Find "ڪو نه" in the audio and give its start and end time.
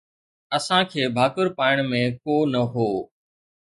2.23-2.61